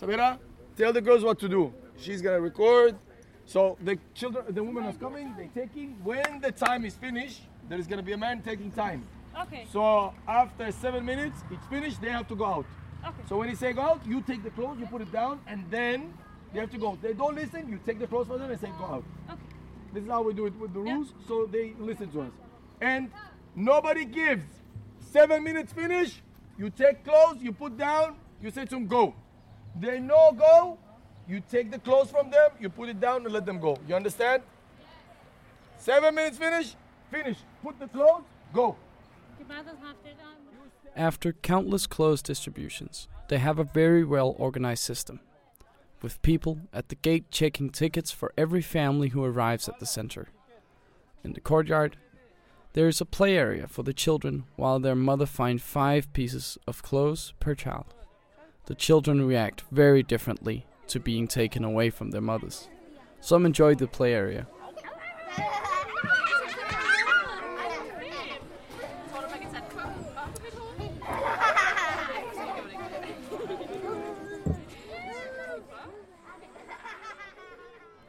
Samira, 0.00 0.38
tell 0.76 0.92
the 0.92 1.00
girls 1.00 1.24
what 1.24 1.38
to 1.40 1.48
do. 1.48 1.72
She's 1.96 2.22
gonna 2.22 2.40
record. 2.40 2.96
So 3.44 3.76
the 3.82 3.98
children, 4.14 4.44
the 4.50 4.62
woman 4.62 4.84
is 4.84 4.96
coming. 4.96 5.34
They 5.36 5.48
taking. 5.48 5.96
When 6.04 6.40
the 6.40 6.52
time 6.52 6.84
is 6.84 6.94
finished, 6.94 7.42
there 7.68 7.78
is 7.78 7.86
gonna 7.86 8.02
be 8.02 8.12
a 8.12 8.16
man 8.16 8.42
taking 8.42 8.70
time. 8.70 9.06
Okay. 9.42 9.66
So 9.72 10.14
after 10.26 10.70
seven 10.72 11.04
minutes, 11.04 11.42
it's 11.50 11.66
finished. 11.66 12.00
They 12.00 12.10
have 12.10 12.28
to 12.28 12.36
go 12.36 12.44
out. 12.44 12.66
Okay. 13.04 13.22
So 13.28 13.38
when 13.38 13.48
he 13.48 13.54
say 13.54 13.72
go 13.72 13.82
out, 13.82 14.06
you 14.06 14.20
take 14.22 14.42
the 14.42 14.50
clothes, 14.50 14.78
you 14.78 14.86
put 14.86 15.02
it 15.02 15.12
down, 15.12 15.40
and 15.46 15.64
then 15.70 16.12
they 16.52 16.60
have 16.60 16.70
to 16.70 16.78
go. 16.78 16.98
They 17.00 17.12
don't 17.12 17.34
listen. 17.34 17.68
You 17.68 17.78
take 17.84 17.98
the 17.98 18.06
clothes 18.06 18.28
for 18.28 18.38
them 18.38 18.50
and 18.50 18.60
say 18.60 18.70
go 18.78 18.84
out. 18.84 19.04
Okay. 19.30 19.38
This 19.92 20.04
is 20.04 20.10
how 20.10 20.22
we 20.22 20.34
do 20.34 20.46
it 20.46 20.56
with 20.58 20.72
the 20.72 20.80
rules. 20.80 21.12
So 21.26 21.46
they 21.46 21.74
listen 21.78 22.10
to 22.12 22.22
us. 22.22 22.30
And 22.80 23.10
nobody 23.54 24.04
gives. 24.04 24.44
Seven 25.10 25.42
minutes 25.42 25.72
finish. 25.72 26.22
You 26.58 26.70
take 26.70 27.04
clothes, 27.04 27.38
you 27.40 27.52
put 27.52 27.78
down, 27.78 28.16
you 28.42 28.50
say 28.50 28.64
to 28.64 28.70
them 28.74 28.86
go. 28.86 29.14
They 29.78 30.00
no 30.00 30.32
go. 30.36 30.78
You 31.28 31.42
take 31.50 31.70
the 31.70 31.78
clothes 31.78 32.10
from 32.10 32.30
them, 32.30 32.50
you 32.58 32.70
put 32.70 32.88
it 32.88 33.00
down 33.00 33.24
and 33.24 33.32
let 33.32 33.44
them 33.44 33.60
go. 33.60 33.76
You 33.86 33.94
understand? 33.94 34.42
Seven 35.76 36.14
minutes 36.14 36.38
finish, 36.38 36.74
finish. 37.10 37.36
Put 37.62 37.78
the 37.78 37.86
clothes, 37.86 38.24
go. 38.52 38.76
After 40.96 41.32
countless 41.32 41.86
clothes 41.86 42.22
distributions, 42.22 43.08
they 43.28 43.38
have 43.38 43.58
a 43.58 43.64
very 43.64 44.04
well 44.04 44.34
organized 44.38 44.82
system, 44.82 45.20
with 46.02 46.22
people 46.22 46.60
at 46.72 46.88
the 46.88 46.94
gate 46.94 47.30
checking 47.30 47.70
tickets 47.70 48.10
for 48.10 48.32
every 48.36 48.62
family 48.62 49.08
who 49.08 49.24
arrives 49.24 49.68
at 49.68 49.78
the 49.78 49.86
center. 49.86 50.28
In 51.24 51.32
the 51.32 51.40
courtyard, 51.40 51.96
there 52.74 52.88
is 52.88 53.00
a 53.00 53.06
play 53.06 53.36
area 53.36 53.66
for 53.66 53.82
the 53.82 53.92
children 53.92 54.44
while 54.56 54.78
their 54.78 54.94
mother 54.94 55.26
finds 55.26 55.62
five 55.62 56.12
pieces 56.12 56.58
of 56.66 56.82
clothes 56.82 57.32
per 57.40 57.54
child. 57.54 57.86
The 58.66 58.74
children 58.74 59.26
react 59.26 59.64
very 59.70 60.02
differently 60.02 60.66
to 60.88 61.00
being 61.00 61.26
taken 61.26 61.64
away 61.64 61.90
from 61.90 62.10
their 62.10 62.20
mothers. 62.20 62.68
Some 63.20 63.44
enjoy 63.44 63.74
the 63.74 63.88
play 63.88 64.14
area, 64.14 64.46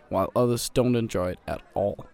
while 0.09 0.31
others 0.35 0.69
don't 0.69 0.95
enjoy 0.95 1.29
it 1.29 1.39
at 1.47 1.61
all. 1.73 2.05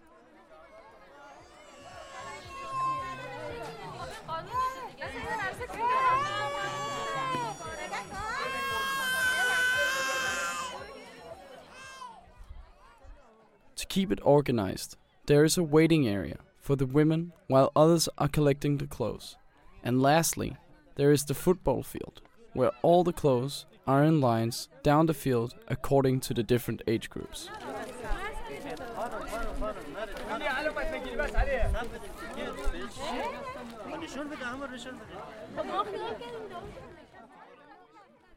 To 13.76 13.86
keep 13.86 14.12
it 14.12 14.20
organized, 14.22 14.96
there 15.26 15.44
is 15.44 15.58
a 15.58 15.62
waiting 15.62 16.06
area 16.06 16.38
for 16.60 16.76
the 16.76 16.86
women 16.86 17.32
while 17.46 17.72
others 17.74 18.08
are 18.18 18.28
collecting 18.28 18.78
the 18.78 18.86
clothes. 18.86 19.36
And 19.82 20.02
lastly, 20.02 20.56
there 20.96 21.12
is 21.12 21.24
the 21.24 21.34
football 21.34 21.82
field, 21.82 22.20
where 22.52 22.72
all 22.82 23.04
the 23.04 23.12
clothes 23.12 23.66
are 23.86 24.02
in 24.02 24.20
lines 24.20 24.68
down 24.82 25.06
the 25.06 25.14
field 25.14 25.54
according 25.68 26.20
to 26.20 26.34
the 26.34 26.42
different 26.42 26.82
age 26.86 27.08
groups. 27.08 27.48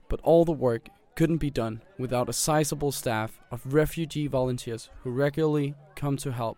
But 0.08 0.20
all 0.24 0.46
the 0.46 0.52
work 0.52 0.90
couldn't 1.16 1.38
be 1.38 1.50
done 1.50 1.82
without 1.98 2.30
a 2.30 2.34
sizable 2.34 2.92
staff 2.92 3.40
of 3.52 3.74
refugee 3.74 4.28
volunteers 4.28 4.90
who 5.04 5.12
regularly 5.12 5.76
come 5.96 6.18
to 6.18 6.32
help. 6.32 6.58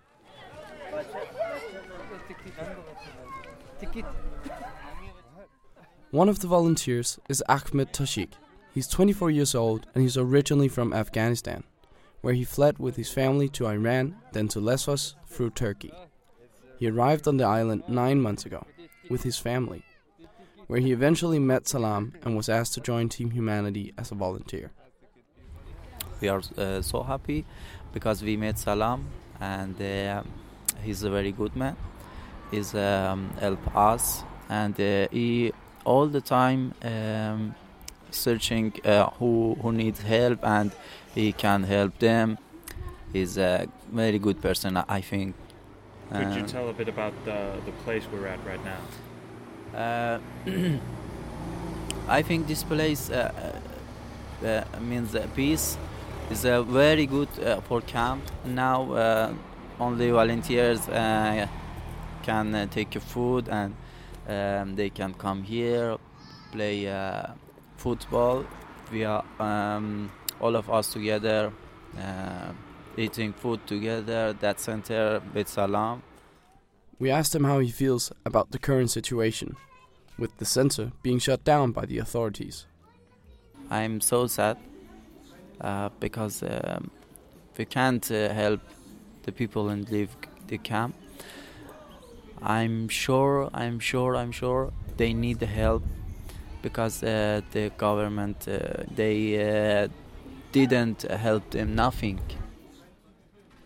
One 6.12 6.29
of 6.29 6.39
the 6.39 6.48
volunteers 6.48 7.20
is 7.27 7.43
Ahmed 7.50 7.91
Tashik. 7.93 8.34
He's 8.74 8.88
24 8.88 9.31
years 9.31 9.55
old 9.55 9.88
and 9.93 10.03
he's 10.03 10.17
originally 10.17 10.67
from 10.67 10.93
Afghanistan, 10.93 11.63
where 12.22 12.34
he 12.34 12.43
fled 12.43 12.79
with 12.79 12.96
his 12.96 13.12
family 13.12 13.50
to 13.50 13.67
Iran, 13.67 14.15
then 14.31 14.48
to 14.50 14.60
Lesbos 14.60 15.15
through 15.27 15.51
Turkey. 15.51 15.91
He 16.81 16.89
arrived 16.89 17.27
on 17.27 17.38
the 17.38 17.43
island 17.43 17.83
nine 17.88 18.19
months 18.19 18.43
ago 18.43 18.65
with 19.07 19.21
his 19.21 19.38
family, 19.38 19.83
where 20.65 20.79
he 20.79 20.91
eventually 20.91 21.38
met 21.38 21.67
Salam 21.67 22.13
and 22.23 22.35
was 22.35 22.50
asked 22.50 22.73
to 22.73 22.81
join 22.81 23.07
Team 23.07 23.29
Humanity 23.29 23.93
as 24.00 24.09
a 24.11 24.15
volunteer. 24.15 24.71
We 26.21 26.27
are 26.29 26.41
uh, 26.57 26.81
so 26.81 27.03
happy 27.03 27.45
because 27.93 28.23
we 28.23 28.35
met 28.35 28.57
Salam 28.57 29.05
and 29.39 29.79
uh, 29.79 30.23
he's 30.81 31.03
a 31.03 31.11
very 31.11 31.31
good 31.31 31.55
man. 31.55 31.75
He's 32.50 32.73
um, 32.73 33.29
help 33.39 33.63
us 33.75 34.23
and 34.50 34.73
uh, 34.81 35.07
he 35.11 35.53
all 35.85 36.07
the 36.07 36.21
time 36.21 36.73
um, 36.81 37.53
searching 38.09 38.73
uh, 38.83 39.11
who 39.19 39.55
who 39.61 39.71
needs 39.71 40.01
help 40.01 40.39
and 40.41 40.71
he 41.13 41.31
can 41.31 41.61
help 41.61 42.00
them. 42.00 42.39
He's 43.13 43.38
a 43.38 43.67
very 43.91 44.17
good 44.17 44.41
person, 44.41 44.77
I 44.77 45.01
think. 45.01 45.35
Could 46.13 46.34
you 46.36 46.41
Um, 46.41 46.48
tell 46.48 46.70
a 46.70 46.74
bit 46.74 46.89
about 46.89 47.13
the, 47.25 47.53
the 47.65 47.72
place 47.84 48.03
we're 48.12 48.27
at 48.27 48.39
right 48.46 48.60
now? 48.65 48.82
Uh, 49.77 50.20
I 52.10 52.22
think 52.22 52.48
this 52.48 52.63
place 52.63 53.10
uh, 53.10 53.32
uh, 54.44 54.48
uh, 54.48 54.80
means 54.82 55.15
peace 55.36 55.77
is 56.30 56.46
uh, 56.46 56.63
very 56.63 57.06
good 57.06 57.30
uh, 57.39 57.62
for 57.62 57.82
camp. 57.82 58.24
Now 58.46 58.91
uh, 58.91 59.34
only 59.80 60.12
volunteers 60.12 60.88
uh, 60.89 61.48
can 62.24 62.53
uh, 62.56 62.65
take 62.68 62.94
your 62.96 63.01
food 63.01 63.48
and 63.50 63.74
um, 64.27 64.75
they 64.75 64.89
can 64.89 65.13
come 65.13 65.44
here, 65.44 65.98
play 66.51 66.88
uh, 66.88 67.27
football. 67.77 68.44
We 68.91 69.06
are 69.06 69.24
um, 69.39 70.12
all 70.41 70.56
of 70.56 70.70
us 70.70 70.91
together, 70.91 71.51
uh, 71.98 72.51
eating 72.98 73.33
food 73.33 73.65
together. 73.67 74.33
That 74.33 74.60
center 74.60 75.21
with 75.33 75.48
Salam. 75.48 76.03
We 77.00 77.10
asked 77.10 77.33
him 77.33 77.45
how 77.45 77.60
he 77.60 77.71
feels 77.71 78.12
about 78.25 78.51
the 78.51 78.60
current 78.60 78.91
situation, 78.91 79.55
with 80.19 80.38
the 80.38 80.45
center 80.45 80.91
being 81.01 81.19
shut 81.19 81.43
down 81.43 81.71
by 81.71 81.86
the 81.86 81.98
authorities. 81.98 82.67
I'm 83.71 84.01
so 84.01 84.27
sad 84.27 84.57
uh, 85.62 85.89
because 86.00 86.43
um, 86.43 86.91
we 87.57 87.65
can't 87.65 88.12
uh, 88.12 88.29
help 88.33 88.62
the 89.24 89.31
people 89.31 89.69
and 89.69 89.89
leave 89.89 90.10
the 90.48 90.57
camp. 90.57 90.95
I'm 92.41 92.88
sure, 92.89 93.50
I'm 93.53 93.79
sure, 93.79 94.15
I'm 94.15 94.31
sure 94.31 94.74
they 94.98 95.13
need 95.13 95.39
the 95.39 95.45
help 95.45 95.83
because 96.62 97.03
uh, 97.03 97.41
the 97.51 97.71
government 97.77 98.48
uh, 98.48 98.83
they 98.93 99.19
uh, 99.41 99.88
didn't 100.51 101.03
help 101.03 101.50
them 101.51 101.75
nothing. 101.75 102.19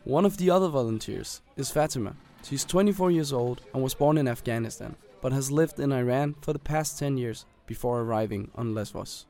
One 0.06 0.24
of 0.24 0.38
the 0.38 0.52
other 0.52 0.68
volunteers 0.68 1.42
is 1.58 1.72
Fatima. 1.72 2.16
She's 2.44 2.64
24 2.64 3.10
years 3.10 3.34
old 3.34 3.62
and 3.74 3.82
was 3.82 3.96
born 3.96 4.20
in 4.20 4.28
Afghanistan, 4.28 4.96
but 5.20 5.32
has 5.32 5.52
lived 5.52 5.80
in 5.80 5.92
Iran 5.92 6.36
for 6.42 6.54
the 6.54 6.60
past 6.60 7.00
10 7.00 7.18
years 7.18 7.48
before 7.66 8.02
arriving 8.02 8.52
on 8.54 8.76
Lesbos. 8.76 9.26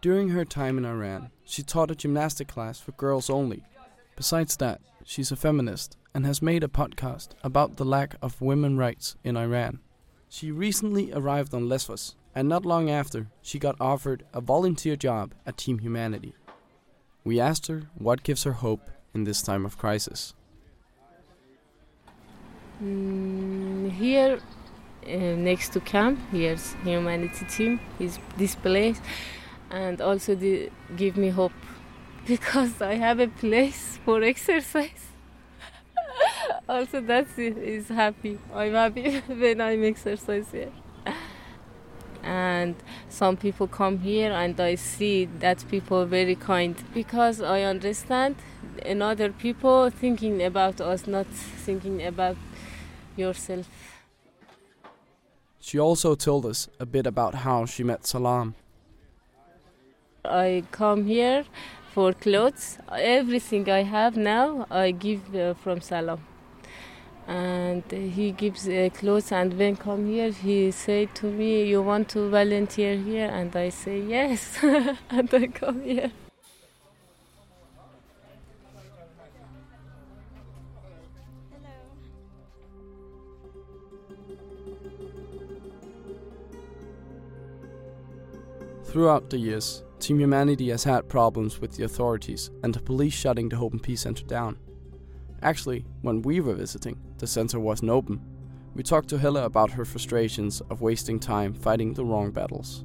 During 0.00 0.28
her 0.28 0.44
time 0.44 0.78
in 0.78 0.84
Iran, 0.84 1.32
she 1.44 1.64
taught 1.64 1.90
a 1.90 1.96
gymnastic 1.96 2.46
class 2.46 2.78
for 2.78 2.92
girls 2.92 3.28
only. 3.28 3.64
Besides 4.14 4.56
that, 4.58 4.80
she's 5.04 5.32
a 5.32 5.36
feminist 5.36 5.96
and 6.14 6.24
has 6.24 6.40
made 6.40 6.62
a 6.62 6.68
podcast 6.68 7.30
about 7.42 7.76
the 7.76 7.84
lack 7.84 8.14
of 8.22 8.40
women 8.40 8.76
rights 8.76 9.16
in 9.24 9.36
Iran. 9.36 9.80
She 10.28 10.52
recently 10.52 11.12
arrived 11.12 11.52
on 11.52 11.68
Lesbos, 11.68 12.14
and 12.36 12.48
not 12.48 12.64
long 12.64 12.88
after, 12.88 13.26
she 13.42 13.58
got 13.58 13.80
offered 13.80 14.24
a 14.32 14.40
volunteer 14.40 14.94
job 14.94 15.34
at 15.44 15.56
Team 15.56 15.80
Humanity. 15.80 16.34
We 17.24 17.40
asked 17.40 17.66
her 17.66 17.88
what 17.96 18.22
gives 18.22 18.44
her 18.44 18.52
hope 18.52 18.90
in 19.14 19.24
this 19.24 19.42
time 19.42 19.64
of 19.64 19.78
crisis. 19.78 20.34
Mm, 22.82 23.92
here, 23.92 24.40
uh, 25.06 25.08
next 25.08 25.72
to 25.72 25.80
camp, 25.80 26.18
here's 26.32 26.72
humanity 26.82 27.46
team. 27.46 27.80
Is 28.00 28.18
this 28.36 28.56
place, 28.56 29.00
and 29.70 30.00
also 30.00 30.34
the, 30.34 30.70
give 30.96 31.16
me 31.16 31.28
hope 31.28 31.52
because 32.26 32.82
I 32.82 32.94
have 32.94 33.20
a 33.20 33.28
place 33.28 33.98
for 34.04 34.22
exercise. 34.22 35.06
also, 36.68 37.00
that's 37.00 37.38
it, 37.38 37.56
is 37.56 37.88
happy. 37.88 38.38
I'm 38.52 38.72
happy 38.72 39.20
when 39.26 39.60
I'm 39.60 39.84
exercise 39.84 40.50
here. 40.50 40.72
And 42.24 42.74
some 43.08 43.36
people 43.36 43.66
come 43.66 43.98
here, 43.98 44.32
and 44.32 44.58
I 44.60 44.76
see 44.76 45.26
that 45.40 45.64
people 45.70 46.06
very 46.06 46.34
kind 46.34 46.74
because 46.94 47.42
I 47.42 47.62
understand 47.62 48.36
another 48.86 49.30
people 49.30 49.90
thinking 49.90 50.42
about 50.42 50.80
us, 50.80 51.06
not 51.06 51.26
thinking 51.26 52.04
about 52.04 52.36
yourself. 53.16 53.68
She 55.60 55.78
also 55.78 56.14
told 56.14 56.44
us 56.46 56.68
a 56.78 56.86
bit 56.86 57.06
about 57.06 57.34
how 57.34 57.66
she 57.66 57.84
met 57.84 58.06
Salam. 58.06 58.54
I 60.24 60.64
come 60.70 61.06
here 61.06 61.44
for 61.92 62.12
clothes. 62.12 62.78
Everything 62.90 63.70
I 63.70 63.82
have 63.82 64.16
now, 64.16 64.66
I 64.70 64.90
give 64.90 65.34
uh, 65.34 65.54
from 65.54 65.80
Salam. 65.80 66.20
And 67.26 67.82
he 67.90 68.32
gives 68.32 68.68
uh, 68.68 68.90
clothes, 68.92 69.32
and 69.32 69.56
when 69.58 69.76
come 69.76 70.06
here, 70.06 70.30
he 70.30 70.70
say 70.70 71.06
to 71.14 71.26
me, 71.26 71.64
"You 71.64 71.80
want 71.82 72.10
to 72.10 72.28
volunteer 72.28 72.96
here?" 72.96 73.30
And 73.32 73.54
I 73.56 73.70
say 73.70 74.00
yes, 74.00 74.58
and 74.62 75.32
I 75.32 75.46
come 75.46 75.82
here. 75.82 76.12
Throughout 88.94 89.28
the 89.28 89.38
years, 89.38 89.82
Team 89.98 90.20
Humanity 90.20 90.68
has 90.68 90.84
had 90.84 91.08
problems 91.08 91.60
with 91.60 91.72
the 91.72 91.82
authorities 91.82 92.50
and 92.62 92.72
the 92.72 92.78
police 92.78 93.12
shutting 93.12 93.48
the 93.48 93.56
Hope 93.56 93.72
and 93.72 93.82
Peace 93.82 94.02
Center 94.02 94.24
down. 94.24 94.56
Actually, 95.44 95.84
when 96.00 96.22
we 96.22 96.40
were 96.40 96.54
visiting, 96.54 96.98
the 97.18 97.26
center 97.26 97.60
wasn't 97.60 97.90
open. 97.90 98.18
We 98.74 98.82
talked 98.82 99.10
to 99.10 99.18
Helle 99.18 99.36
about 99.36 99.70
her 99.72 99.84
frustrations 99.84 100.62
of 100.70 100.80
wasting 100.80 101.20
time 101.20 101.52
fighting 101.52 101.92
the 101.92 102.04
wrong 102.04 102.30
battles. 102.30 102.82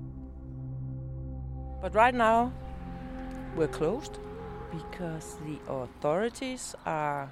But 1.82 1.96
right 1.96 2.14
now, 2.14 2.52
we're 3.56 3.70
closed 3.70 4.20
because 4.72 5.38
the 5.46 5.58
authorities 5.72 6.76
are 6.86 7.32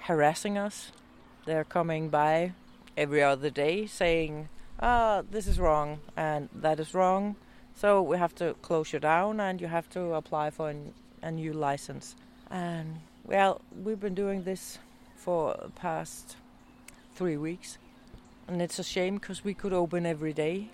harassing 0.00 0.58
us. 0.58 0.92
They're 1.46 1.64
coming 1.64 2.10
by 2.10 2.52
every 2.98 3.22
other 3.22 3.48
day 3.48 3.86
saying, 3.86 4.50
ah, 4.78 5.22
this 5.30 5.46
is 5.46 5.58
wrong 5.58 6.00
and 6.18 6.50
that 6.54 6.78
is 6.78 6.92
wrong. 6.92 7.36
So 7.74 8.02
we 8.02 8.18
have 8.18 8.34
to 8.36 8.54
close 8.60 8.92
you 8.92 9.00
down 9.00 9.40
and 9.40 9.58
you 9.58 9.68
have 9.68 9.88
to 9.90 10.12
apply 10.14 10.50
for 10.50 10.74
a 11.22 11.30
new 11.30 11.54
license. 11.54 12.14
And 12.50 13.00
well, 13.26 13.60
we've 13.82 13.98
been 13.98 14.14
doing 14.14 14.44
this 14.44 14.78
for 15.16 15.56
the 15.60 15.70
past 15.70 16.36
three 17.16 17.36
weeks. 17.36 17.78
And 18.46 18.62
it's 18.62 18.78
a 18.78 18.84
shame 18.84 19.16
because 19.16 19.42
we 19.42 19.54
could 19.54 19.72
open 19.72 20.06
every 20.06 20.32
day 20.32 20.68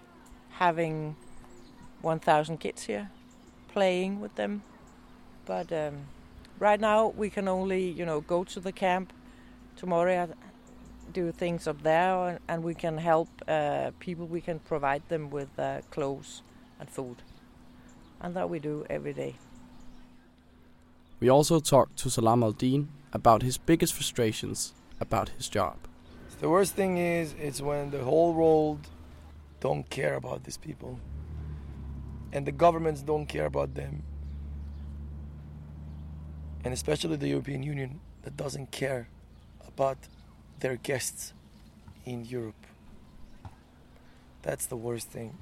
having 0.50 1.16
1,000 2.02 2.58
kids 2.58 2.84
here 2.84 3.10
playing 3.68 4.20
with 4.20 4.34
them. 4.34 4.62
But 5.46 5.72
um, 5.72 6.00
right 6.58 6.78
now 6.78 7.08
we 7.16 7.30
can 7.30 7.48
only, 7.48 7.88
you 7.88 8.04
know, 8.04 8.20
go 8.20 8.44
to 8.44 8.60
the 8.60 8.72
camp 8.72 9.14
tomorrow, 9.76 10.28
do 11.10 11.32
things 11.32 11.66
up 11.66 11.82
there, 11.82 12.38
and 12.48 12.62
we 12.62 12.74
can 12.74 12.98
help 12.98 13.28
uh, 13.48 13.92
people. 13.98 14.26
We 14.26 14.42
can 14.42 14.58
provide 14.58 15.08
them 15.08 15.30
with 15.30 15.58
uh, 15.58 15.80
clothes 15.90 16.42
and 16.78 16.88
food, 16.90 17.22
and 18.20 18.34
that 18.36 18.50
we 18.50 18.58
do 18.58 18.84
every 18.90 19.14
day. 19.14 19.36
We 21.22 21.28
also 21.28 21.60
talked 21.60 21.98
to 21.98 22.10
Salam 22.10 22.42
al-Din 22.42 22.88
about 23.12 23.42
his 23.42 23.56
biggest 23.56 23.94
frustrations 23.94 24.74
about 24.98 25.28
his 25.28 25.48
job. 25.48 25.76
The 26.40 26.48
worst 26.48 26.74
thing 26.74 26.98
is 26.98 27.36
it's 27.38 27.60
when 27.60 27.92
the 27.92 28.02
whole 28.02 28.34
world 28.34 28.88
don't 29.60 29.88
care 29.88 30.16
about 30.16 30.42
these 30.42 30.56
people 30.56 30.98
and 32.32 32.44
the 32.44 32.50
governments 32.50 33.02
don't 33.02 33.26
care 33.26 33.46
about 33.46 33.76
them 33.76 34.02
and 36.64 36.74
especially 36.74 37.14
the 37.14 37.28
European 37.28 37.62
Union 37.62 38.00
that 38.22 38.36
doesn't 38.36 38.72
care 38.72 39.06
about 39.64 39.98
their 40.58 40.74
guests 40.74 41.34
in 42.04 42.24
Europe. 42.24 42.66
That's 44.42 44.66
the 44.66 44.76
worst 44.76 45.06
thing. 45.06 45.38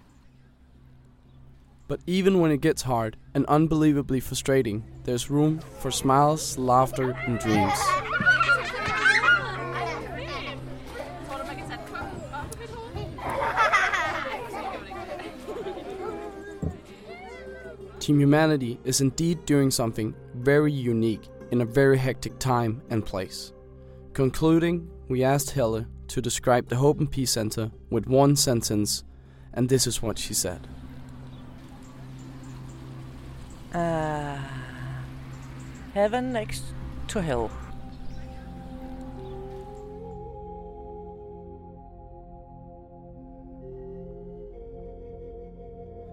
But 1.90 1.98
even 2.06 2.38
when 2.38 2.52
it 2.52 2.60
gets 2.60 2.82
hard 2.82 3.16
and 3.34 3.44
unbelievably 3.46 4.20
frustrating, 4.20 4.84
there's 5.02 5.28
room 5.28 5.58
for 5.80 5.90
smiles, 5.90 6.56
laughter, 6.56 7.16
and 7.26 7.36
dreams. 7.40 7.76
Team 17.98 18.20
Humanity 18.20 18.78
is 18.84 19.00
indeed 19.00 19.44
doing 19.44 19.72
something 19.72 20.14
very 20.36 20.72
unique 20.72 21.28
in 21.50 21.60
a 21.60 21.64
very 21.64 21.98
hectic 21.98 22.38
time 22.38 22.82
and 22.90 23.04
place. 23.04 23.52
Concluding, 24.12 24.88
we 25.08 25.24
asked 25.24 25.50
Helle 25.50 25.84
to 26.06 26.22
describe 26.22 26.68
the 26.68 26.76
Hope 26.76 27.00
and 27.00 27.10
Peace 27.10 27.32
Center 27.32 27.72
with 27.90 28.06
one 28.06 28.36
sentence, 28.36 29.02
and 29.52 29.68
this 29.68 29.88
is 29.88 30.00
what 30.00 30.18
she 30.18 30.34
said. 30.34 30.68
Uh, 33.72 34.36
heaven 35.94 36.32
next 36.32 36.64
to 37.08 37.22
hell. 37.22 37.50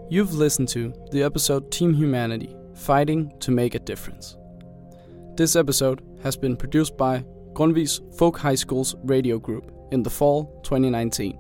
You've 0.10 0.34
listened 0.34 0.70
to 0.70 0.94
the 1.12 1.24
episode 1.24 1.70
Team 1.70 1.94
Humanity 1.94 2.56
Fighting 2.76 3.34
to 3.40 3.52
Make 3.52 3.76
a 3.76 3.80
Difference. 3.80 4.38
This 5.36 5.56
episode 5.56 6.02
has 6.24 6.38
been 6.38 6.56
produced 6.56 6.96
by 6.96 7.26
Grundtvigs 7.54 8.18
Folk 8.18 8.38
High 8.38 8.56
School's 8.56 8.96
radio 9.04 9.38
group 9.38 9.72
in 9.92 10.04
the 10.04 10.10
fall 10.10 10.62
2019. 10.64 11.38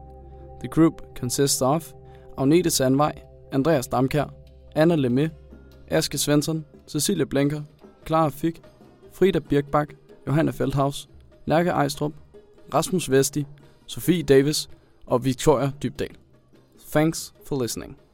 The 0.61 0.67
group 0.67 1.15
consists 1.15 1.61
of 1.61 1.93
Agnete 2.37 2.65
Sandvej, 2.65 3.21
Andreas 3.53 3.87
Damkær, 3.87 4.31
Anna 4.75 4.97
Lemé, 4.97 5.31
Aske 5.89 6.17
Svensson, 6.17 6.65
Cecilie 6.87 7.25
Blenker, 7.25 7.61
Clara 8.05 8.29
Fik, 8.29 8.61
Frida 9.13 9.39
Birkbak, 9.39 9.93
Johanna 10.27 10.51
Feldhaus, 10.51 11.09
Lærke 11.45 11.69
Ejstrup, 11.69 12.13
Rasmus 12.73 13.11
Vesti, 13.11 13.45
Sofie 13.85 14.23
Davis 14.23 14.69
og 15.05 15.25
Victoria 15.25 15.71
Dybdal. 15.83 16.17
Thanks 16.91 17.33
for 17.45 17.61
listening. 17.61 18.06